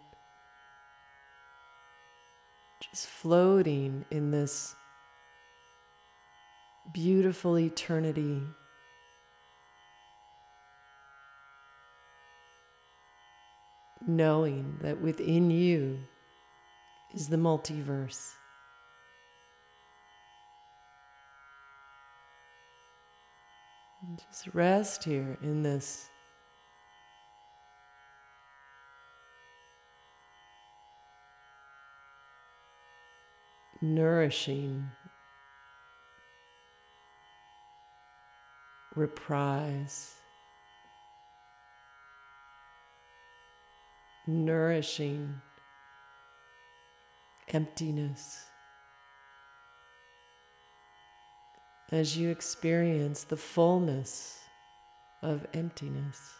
[2.80, 4.74] just floating in this
[6.92, 8.42] beautiful eternity.
[14.06, 15.98] Knowing that within you
[17.14, 18.32] is the multiverse.
[24.02, 26.08] And just rest here in this
[33.82, 34.90] nourishing
[38.94, 40.14] reprise,
[44.26, 45.34] nourishing
[47.48, 48.44] emptiness.
[51.92, 54.38] As you experience the fullness
[55.22, 56.39] of emptiness.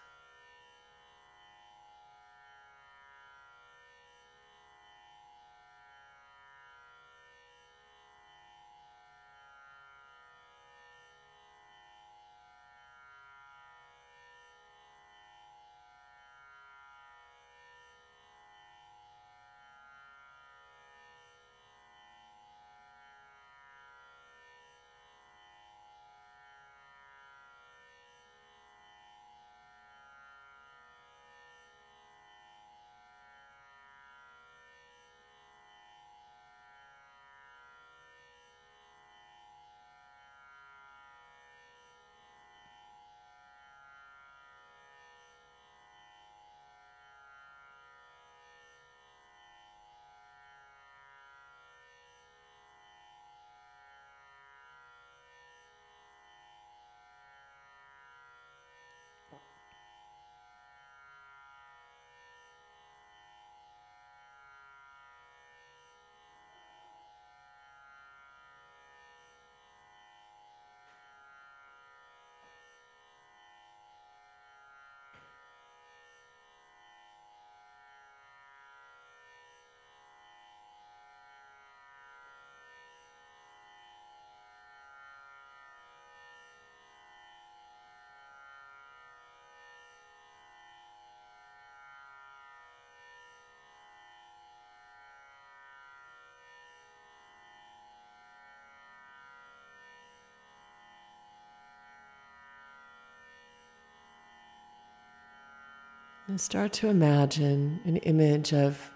[106.31, 108.93] And start to imagine an image of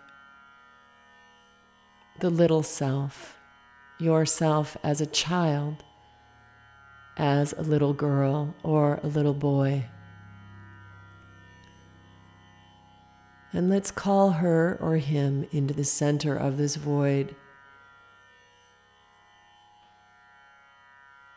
[2.21, 3.41] the little self,
[3.99, 5.83] yourself as a child,
[7.17, 9.87] as a little girl or a little boy.
[13.53, 17.35] And let's call her or him into the center of this void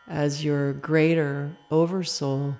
[0.08, 2.58] as your greater oversoul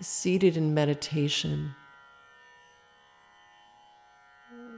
[0.00, 1.74] seated in meditation,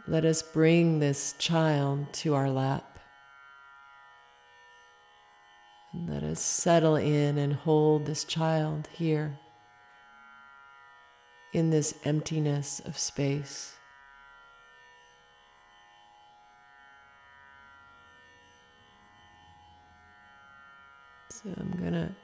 [0.06, 2.98] let us bring this child to our lap.
[5.92, 9.38] And let us settle in and hold this child here
[11.52, 13.74] in this emptiness of space.
[21.30, 22.14] So I'm going to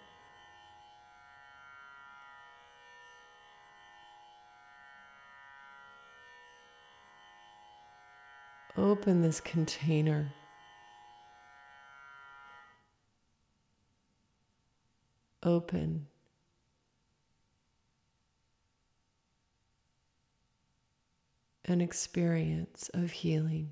[8.77, 10.33] open this container.
[15.43, 16.07] Open.
[21.67, 23.71] An experience of healing.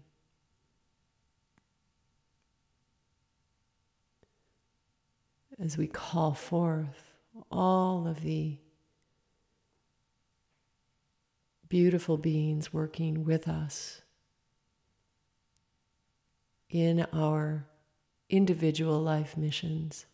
[5.58, 7.12] As we call forth
[7.50, 8.58] all of the
[11.68, 14.01] beautiful beings working with us
[16.72, 17.66] in our
[18.30, 20.06] individual life missions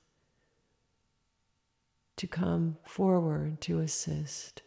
[2.16, 4.62] to come forward to assist.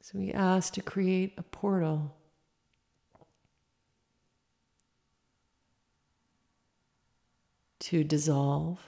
[0.00, 2.16] So we ask to create a portal.
[7.80, 8.78] To dissolve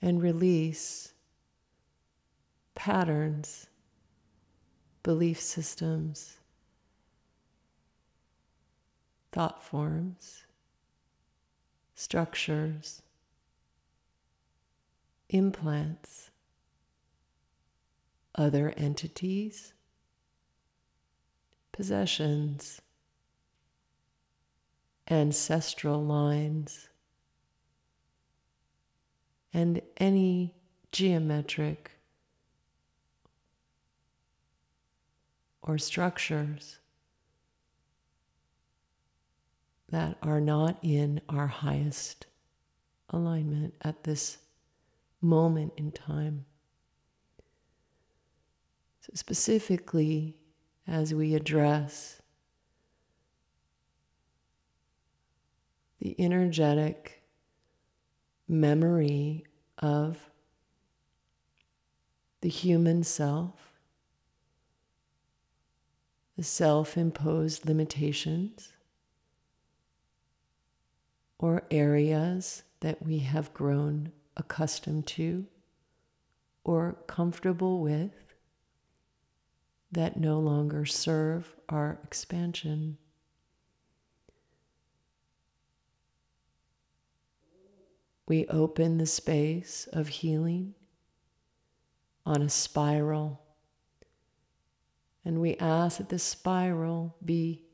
[0.00, 1.12] and release
[2.74, 3.66] patterns,
[5.02, 6.35] belief systems,
[9.36, 10.44] thought forms,
[11.94, 13.02] structures,
[15.28, 16.30] implants,
[18.34, 19.74] other entities,
[21.70, 22.80] possessions,
[25.10, 26.88] ancestral lines,
[29.52, 30.54] and any
[30.92, 31.90] geometric
[35.60, 36.78] or structures
[39.96, 42.26] that are not in our highest
[43.08, 44.36] alignment at this
[45.22, 46.44] moment in time.
[49.00, 50.36] So, specifically,
[50.86, 52.20] as we address
[55.98, 57.22] the energetic
[58.46, 59.46] memory
[59.78, 60.28] of
[62.42, 63.72] the human self,
[66.36, 68.74] the self imposed limitations,
[71.38, 75.46] or areas that we have grown accustomed to
[76.64, 78.34] or comfortable with
[79.92, 82.98] that no longer serve our expansion.
[88.28, 90.74] We open the space of healing
[92.24, 93.40] on a spiral,
[95.24, 97.65] and we ask that the spiral be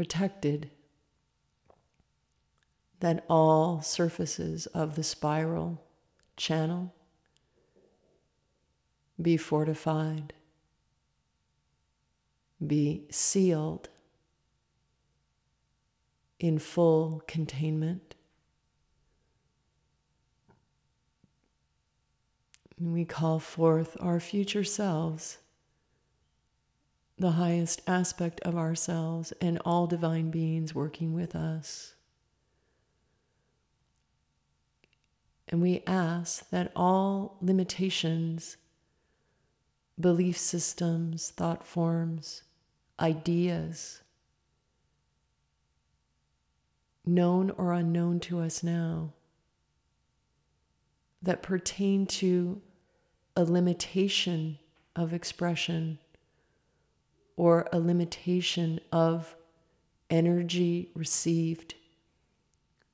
[0.00, 0.70] protected,
[3.00, 5.84] that all surfaces of the spiral
[6.38, 6.94] channel
[9.20, 10.32] be fortified,
[12.66, 13.90] be sealed
[16.38, 18.14] in full containment.
[22.80, 25.36] We call forth our future selves
[27.20, 31.92] the highest aspect of ourselves and all divine beings working with us.
[35.46, 38.56] And we ask that all limitations,
[39.98, 42.42] belief systems, thought forms,
[42.98, 44.00] ideas,
[47.04, 49.12] known or unknown to us now,
[51.20, 52.62] that pertain to
[53.36, 54.58] a limitation
[54.96, 55.98] of expression
[57.40, 59.34] or a limitation of
[60.10, 61.72] energy received.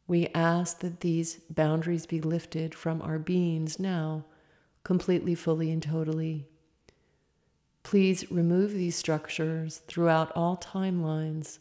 [0.06, 4.24] We ask that these boundaries be lifted from our beings now,
[4.84, 6.46] completely, fully, and totally.
[7.82, 11.58] Please remove these structures throughout all timelines,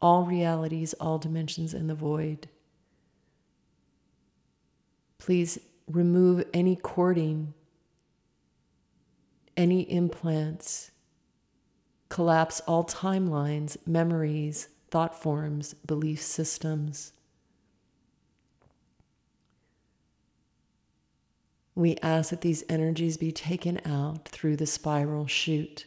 [0.00, 2.48] all realities, all dimensions, and the void.
[5.18, 7.54] Please remove any cording,
[9.56, 10.91] any implants,
[12.12, 17.14] collapse all timelines, memories, thought forms, belief systems.
[21.74, 25.86] We ask that these energies be taken out through the spiral chute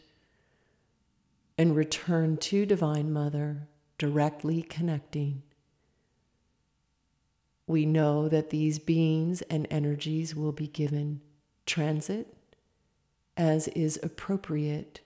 [1.60, 3.68] and return to Divine Mother,
[4.00, 5.44] directly connecting.
[7.68, 11.22] We know that these beings and energies will be given
[11.68, 12.36] transit
[13.38, 15.02] as is appropriate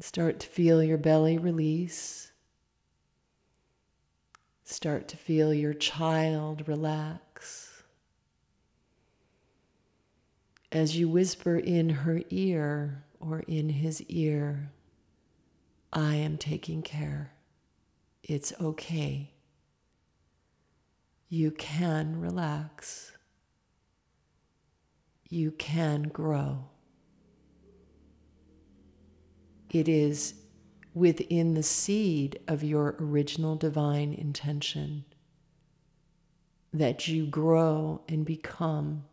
[0.00, 2.30] Start to feel your belly release.
[4.62, 7.82] Start to feel your child relax.
[10.70, 14.70] As you whisper in her ear or in his ear,
[15.92, 17.32] I am taking care.
[18.22, 19.32] It's okay.
[21.28, 23.12] You can relax.
[25.28, 26.66] You can grow.
[29.70, 30.34] It is
[30.94, 35.04] within the seed of your original divine intention
[36.72, 39.04] that you grow and become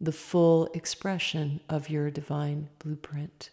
[0.00, 3.50] the full expression of your divine blueprint.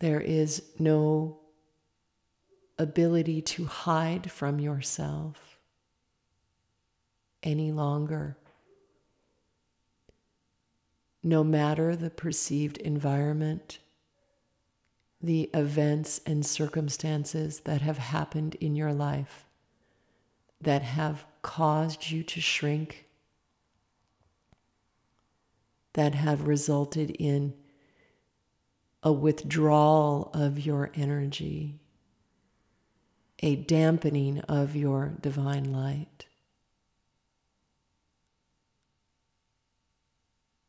[0.00, 1.40] There is no
[2.78, 5.58] ability to hide from yourself
[7.42, 8.36] any longer
[11.24, 13.78] no matter the perceived environment,
[15.20, 19.46] the events and circumstances that have happened in your life
[20.64, 23.06] that have caused you to shrink,
[25.92, 27.54] that have resulted in
[29.02, 31.78] a withdrawal of your energy,
[33.40, 36.26] a dampening of your divine light.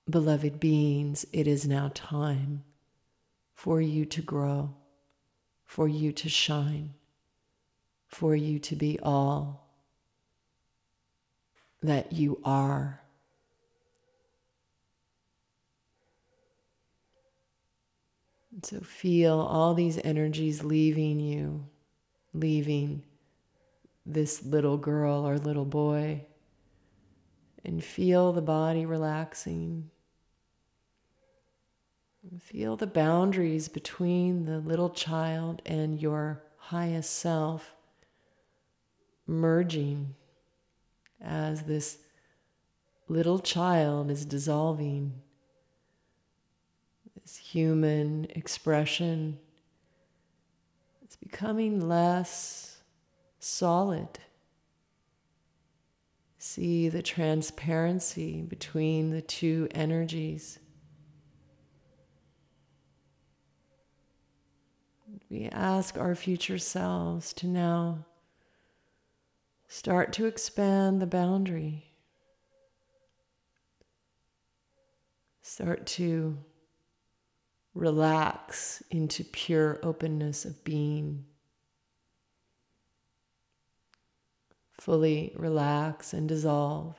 [0.10, 2.64] Beloved beings, it is now time
[3.54, 4.76] for you to grow,
[5.66, 6.94] for you to shine,
[8.08, 9.68] for you to be all
[11.82, 13.02] that you are.
[18.64, 21.66] so feel all these energies leaving you,
[22.34, 23.04] leaving
[24.06, 26.26] this little girl or little boy,
[27.64, 29.90] and feel the body relaxing.
[32.40, 37.76] Feel the boundaries between the little child and your highest self
[39.28, 40.16] merging
[41.22, 42.00] as this
[43.08, 45.14] little child is dissolving.
[47.22, 49.40] This human expression
[51.04, 52.82] it's becoming less
[53.40, 54.20] solid.
[56.38, 60.60] See the transparency between the two energies.
[65.36, 68.06] We ask our future selves to now
[69.68, 71.84] start to expand the boundary.
[75.42, 76.38] Start to
[77.74, 81.26] relax into pure openness of being.
[84.80, 86.96] Fully relax and dissolve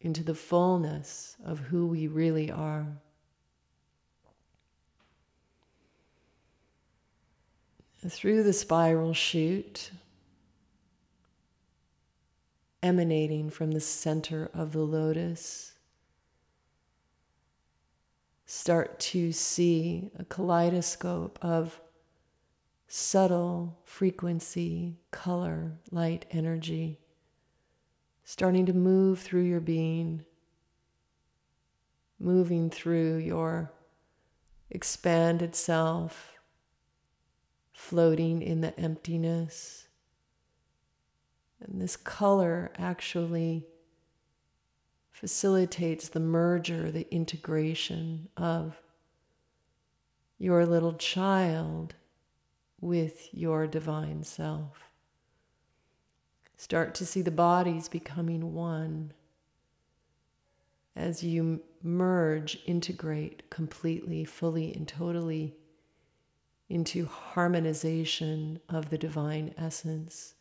[0.00, 2.86] into the fullness of who we really are.
[8.08, 9.90] Through the spiral chute,
[12.82, 15.74] emanating from the center of the lotus.
[18.44, 21.80] Start to see a kaleidoscope of
[22.88, 26.98] subtle frequency, color, light, energy
[28.24, 30.24] starting to move through your being,
[32.18, 33.72] moving through your
[34.70, 36.31] expanded self
[37.82, 39.88] floating in the emptiness.
[41.60, 43.66] And this color actually
[45.10, 48.80] facilitates the merger, the integration of
[50.38, 51.94] your little child
[52.80, 54.84] with your divine self.
[56.56, 59.12] Start to see the bodies becoming one
[60.94, 65.56] as you merge, integrate completely, fully, and totally
[66.72, 70.32] into harmonization of the divine essence.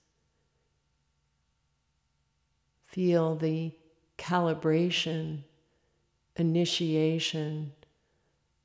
[2.85, 3.73] Feel the
[4.17, 5.43] calibration,
[6.37, 7.73] initiation,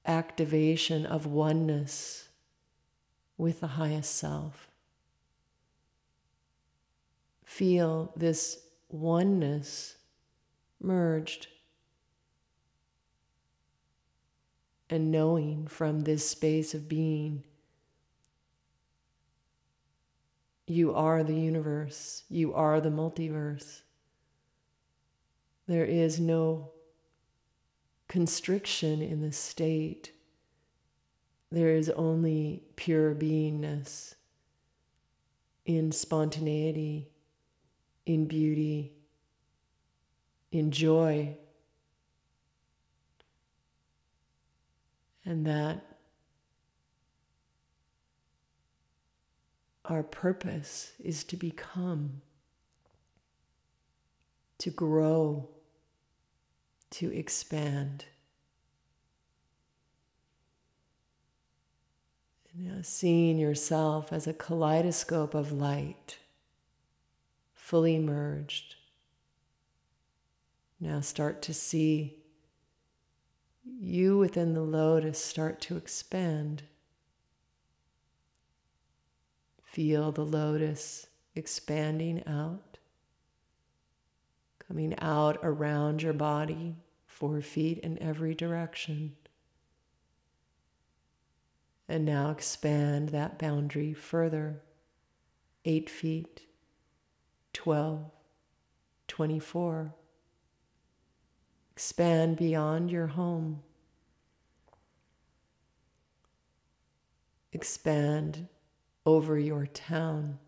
[0.06, 2.28] activation of oneness
[3.36, 4.68] with the highest self.
[7.44, 9.96] Feel this oneness
[10.80, 11.48] merged
[14.88, 17.42] and knowing from this space of being
[20.66, 22.24] You are the universe.
[22.28, 23.82] You are the multiverse.
[25.66, 26.70] There is no
[28.08, 30.12] constriction in the state.
[31.50, 34.14] There is only pure beingness
[35.64, 37.08] in spontaneity,
[38.04, 38.92] in beauty,
[40.52, 41.36] in joy.
[45.26, 45.84] and that
[49.88, 52.20] our purpose is to become,
[54.58, 55.48] to grow,
[56.90, 58.04] to expand.
[62.52, 66.18] And now seeing yourself as a kaleidoscope of light,
[67.54, 68.76] fully merged.
[70.80, 72.16] Now start to see
[73.64, 76.62] you within the lotus start to expand.
[79.76, 82.78] Feel the lotus expanding out,
[84.66, 89.16] coming out around your body, four feet in every direction.
[91.90, 94.62] And now expand that boundary further
[95.66, 96.46] eight feet,
[97.52, 98.10] 12,
[99.08, 99.94] 24.
[101.74, 103.60] Expand beyond your home.
[107.52, 108.48] Expand
[109.06, 110.38] over your town.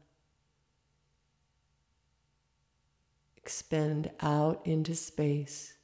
[3.36, 5.78] Expand out into space.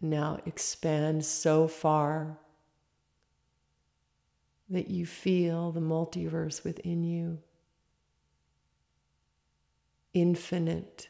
[0.00, 2.38] Now expand so far
[4.70, 7.38] that you feel the multiverse within you
[10.14, 11.08] infinite,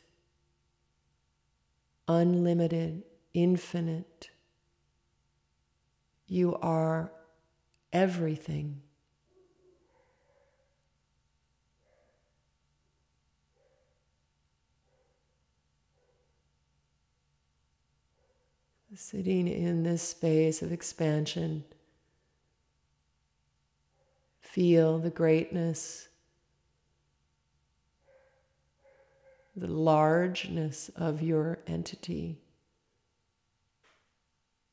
[2.07, 4.31] unlimited, infinite.
[6.29, 7.11] You are
[7.93, 8.83] everything.
[18.95, 21.65] Sitting in this space of expansion,
[24.41, 26.09] feel the greatness
[29.59, 32.39] the largeness of your entity,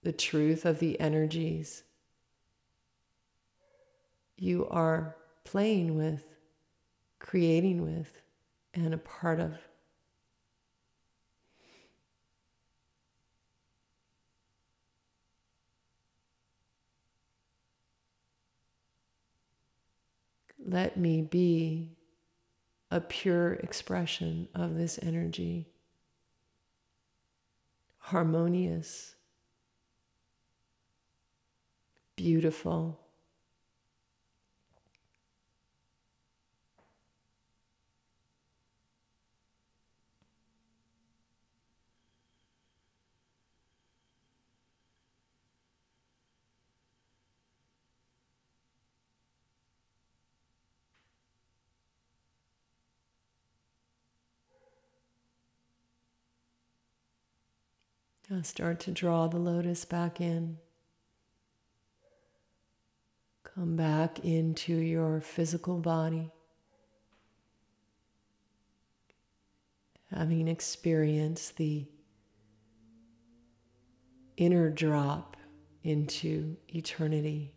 [0.06, 1.82] the truth of the energies
[4.38, 6.24] you are playing with,
[7.18, 8.22] creating with,
[8.76, 9.58] and a part of.
[20.64, 21.97] Let me be
[22.91, 25.68] a pure expression of this energy,
[27.97, 29.14] harmonious,
[32.26, 32.99] beautiful.
[58.28, 60.57] Now start to draw the lotus back in.
[63.56, 66.30] Come back into your physical body.
[70.14, 71.86] Having experienced the
[74.36, 75.38] inner drop
[75.84, 77.53] into eternity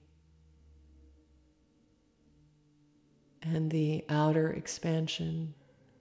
[3.43, 5.53] and the outer expansion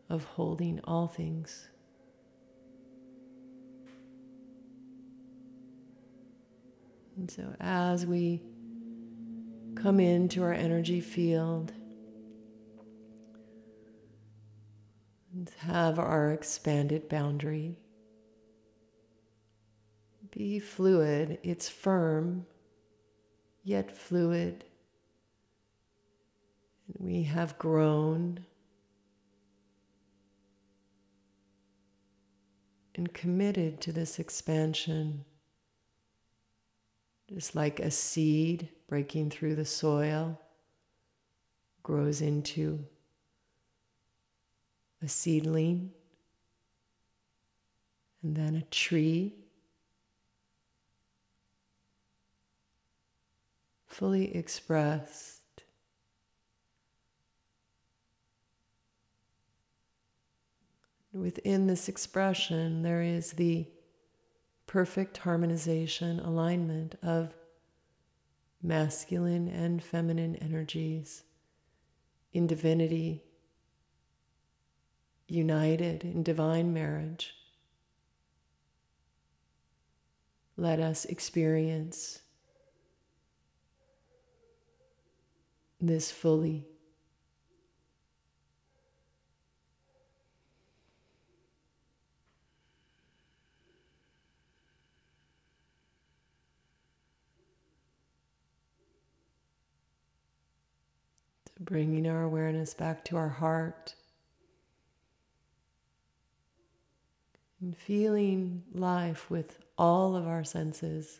[0.10, 1.70] of holding all things.
[7.16, 8.44] And so as we
[9.82, 11.72] come into our energy field
[15.32, 17.78] and have our expanded boundary,
[20.32, 22.46] be fluid, it's firm,
[23.64, 24.66] yet fluid.
[26.88, 28.46] And we have grown
[32.96, 35.24] and committed to this expansion
[37.34, 40.40] just like a seed breaking through the soil
[41.84, 42.86] grows into
[45.02, 45.92] a seedling
[48.24, 49.36] and then a tree.
[53.86, 55.42] Fully expressed.
[61.14, 63.66] Within this expression, there is the
[64.68, 67.34] perfect harmonization, alignment of
[68.62, 71.24] masculine and feminine energies
[72.34, 73.24] in divinity,
[75.28, 77.34] united in divine marriage.
[80.58, 82.22] Let us experience
[85.80, 86.66] this fully.
[101.68, 103.94] Bringing our awareness back to our heart
[107.60, 111.20] and feeling life with all of our senses.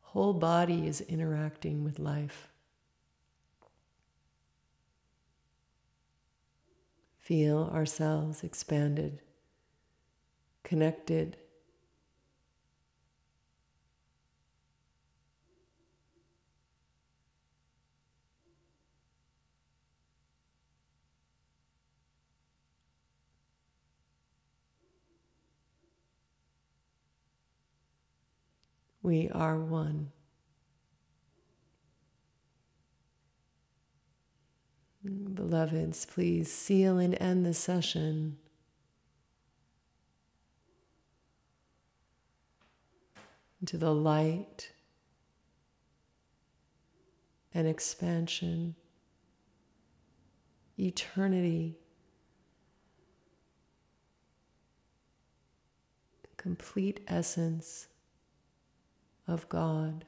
[0.00, 2.48] Whole body is interacting with life.
[7.20, 9.20] Feel ourselves expanded,
[10.64, 11.36] connected.
[29.12, 30.10] We are one.
[35.04, 38.38] Beloveds, please seal and end the session.
[43.60, 44.72] Into the light
[47.52, 48.76] and expansion,
[50.78, 51.76] eternity,
[56.38, 57.88] complete essence
[59.26, 60.04] of God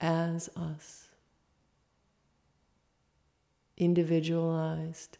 [0.00, 1.08] as us
[3.76, 5.18] individualized,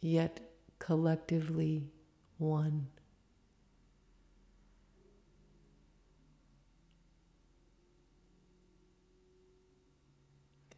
[0.00, 0.40] yet
[0.78, 1.88] collectively
[2.38, 2.88] one.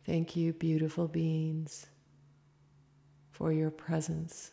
[0.05, 1.87] Thank you, beautiful beings,
[3.31, 4.51] for your presence.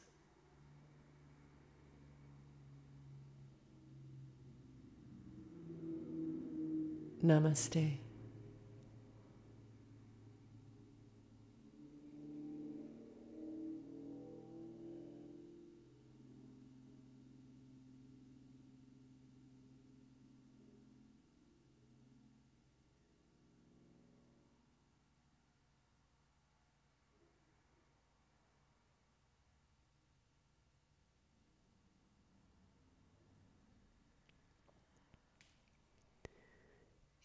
[7.24, 8.09] Namaste.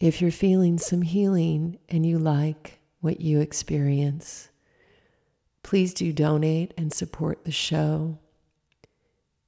[0.00, 4.48] If you're feeling some healing and you like what you experience,
[5.62, 8.18] please do donate and support the show.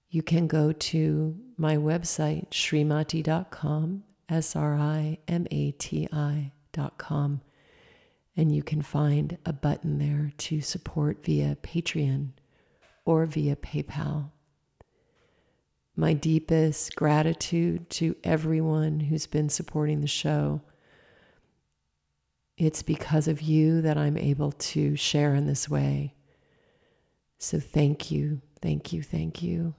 [0.08, 7.40] You can go to my website, srimati.com, S R I M A T I.com,
[8.36, 12.30] and you can find a button there to support via Patreon
[13.04, 14.30] or via PayPal
[15.96, 20.60] my deepest gratitude to everyone who's been supporting the show.
[22.58, 26.14] It's because of you that I'm able to share in this way.
[27.38, 29.74] So thank you, thank you, thank you.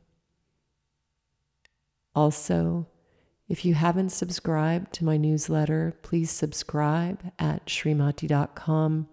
[2.15, 2.88] Also,
[3.47, 9.07] if you haven't subscribed to my newsletter, please subscribe at srimati.com.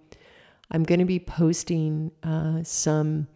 [0.70, 3.28] I'm going to be posting uh, some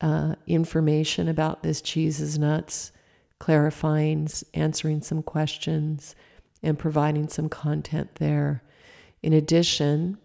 [0.00, 2.92] uh, information about this cheese is nuts,
[3.38, 6.14] clarifying, answering some questions,
[6.62, 8.62] and providing some content there.
[9.22, 10.18] In addition,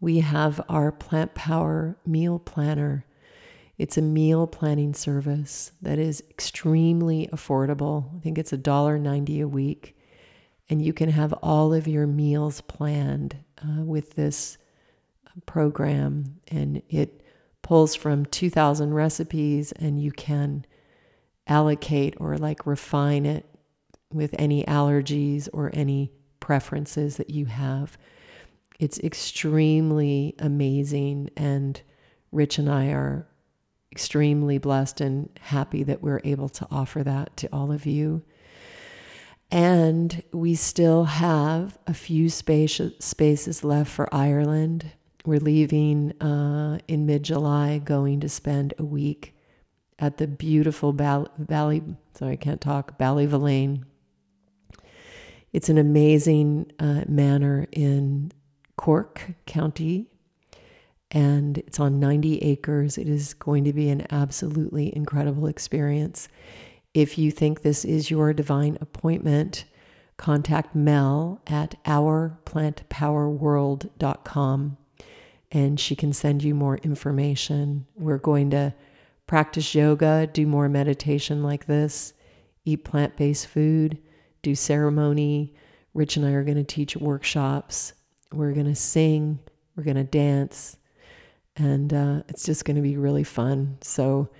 [0.00, 3.04] we have our Plant Power Meal Planner.
[3.78, 8.14] It's a meal planning service that is extremely affordable.
[8.16, 9.96] I think it's $1.90 a week.
[10.68, 14.58] And you can have all of your meals planned uh, with this
[15.46, 16.40] program.
[16.48, 17.19] And it
[17.70, 20.66] pulls from 2,000 recipes and you can
[21.46, 23.46] allocate or like refine it
[24.12, 27.96] with any allergies or any preferences that you have.
[28.80, 31.80] It's extremely amazing, and
[32.32, 33.28] Rich and I are
[33.92, 38.24] extremely blessed and happy that we're able to offer that to all of you.
[39.48, 44.90] And we still have a few space, spaces left for Ireland.
[45.26, 49.34] We're leaving uh, in mid July, going to spend a week
[49.98, 51.82] at the beautiful Valley,
[52.14, 53.84] sorry, I can't talk, Ballyvolane.
[55.52, 58.32] It's an amazing uh, manor in
[58.76, 60.06] Cork County,
[61.10, 62.96] and it's on 90 acres.
[62.96, 66.28] It is going to be an absolutely incredible experience.
[66.94, 69.66] If you think this is your divine appointment,
[70.16, 74.76] contact Mel at ourplantpowerworld.com
[75.52, 77.86] and she can send you more information.
[77.96, 78.74] We're going to
[79.26, 82.12] practice yoga, do more meditation like this,
[82.64, 83.98] eat plant based food,
[84.42, 85.54] do ceremony.
[85.92, 87.94] Rich and I are going to teach workshops.
[88.32, 89.40] We're going to sing,
[89.74, 90.76] we're going to dance,
[91.56, 93.78] and uh, it's just going to be really fun.
[93.80, 94.30] So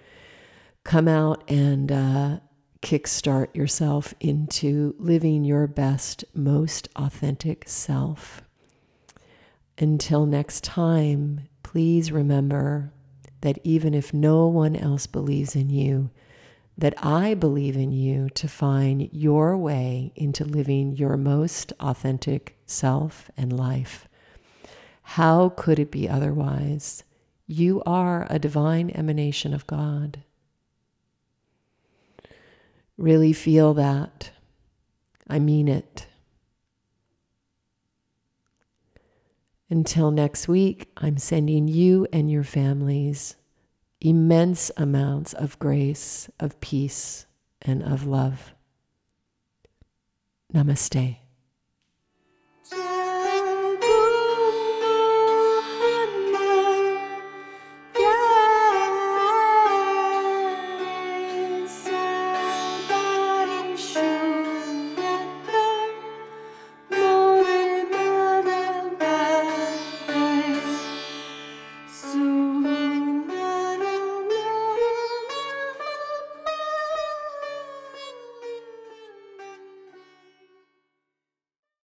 [0.85, 2.39] come out and uh,
[2.82, 8.43] kickstart yourself into living your best, most authentic self.
[9.81, 12.93] Until next time, please remember
[13.40, 16.11] that even if no one else believes in you,
[16.77, 23.31] that I believe in you to find your way into living your most authentic self
[23.39, 24.07] and life.
[25.02, 27.02] How could it be otherwise?
[27.47, 30.23] You are a divine emanation of God.
[32.98, 34.31] Really feel that.
[35.27, 36.07] I mean it.
[39.71, 43.37] Until next week, I'm sending you and your families
[44.01, 47.27] immense amounts of grace, of peace,
[47.63, 48.53] and of love.
[50.53, 51.20] Namaste.